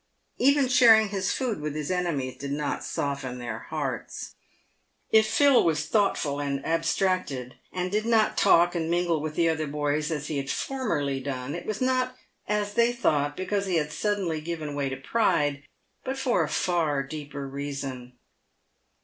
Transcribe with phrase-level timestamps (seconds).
[0.39, 4.33] Even sharing his food with his enemies did not soften their hearts.
[5.11, 9.67] If Phil was thoughtful and abstracted, and did not talk and mingle with the other
[9.67, 12.15] boys as he had formerly done, it was not,
[12.47, 15.61] as they thought, because he had suddenly given way to pride,
[16.03, 18.13] but for a far deeper reason.